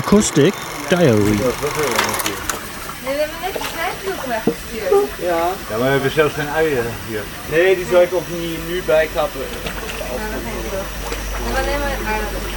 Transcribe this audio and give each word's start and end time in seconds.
Acoustic 0.00 0.54
Diary. 0.88 1.04
Nee, 1.04 1.12
we 1.36 1.42
hebben 3.04 3.28
net 3.40 3.52
de 3.52 3.58
tijdloop 3.76 4.24
weggestuurd. 4.26 4.92
Ja. 5.18 5.48
Ja, 5.70 5.76
maar 5.76 5.78
we 5.78 5.84
hebben 5.84 6.10
zelfs 6.10 6.34
geen 6.34 6.48
uien 6.48 6.84
hier. 7.08 7.22
Nee, 7.50 7.76
die 7.76 7.86
zou 7.90 8.02
ik 8.02 8.14
ook 8.14 8.28
niet 8.28 8.68
nu 8.68 8.82
bijkappen. 8.82 9.40
En 9.40 9.46
wanneer 11.52 11.78
we 11.78 11.84
aardappelen. 12.06 12.50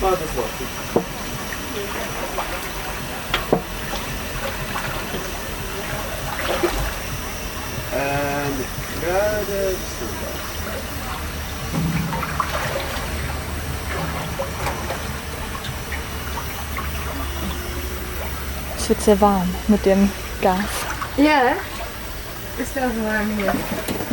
Maar 0.00 0.10
dat 0.10 0.18
is 0.18 0.34
wel 0.34 0.44
goed. 0.56 0.66
En 7.92 8.56
de 8.56 8.64
kruiden 9.00 9.76
Es 18.84 18.90
wird 18.90 19.00
sehr 19.00 19.18
warm 19.22 19.48
mit 19.68 19.86
dem 19.86 20.10
Gas. 20.42 20.58
Ja, 21.16 21.38
hè? 21.38 22.62
Is 22.62 22.68
wel 22.74 22.90
zo 22.90 24.03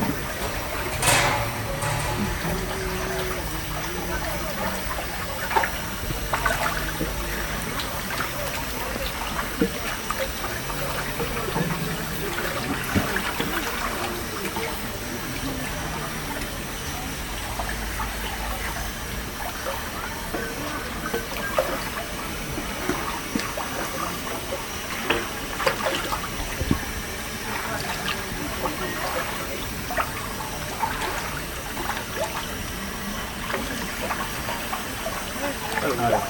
warm 35.81 35.99
hier. 35.99 36.21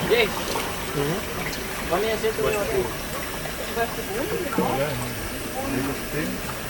Ja, 0.10 0.26